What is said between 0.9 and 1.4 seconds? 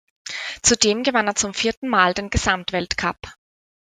gewann er